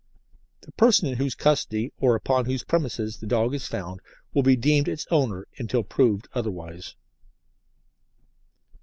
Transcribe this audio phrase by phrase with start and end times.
[0.61, 3.99] The person in whose custody or upon whose premises the dog is found
[4.33, 6.95] will be deemed its owner until proved otherwise.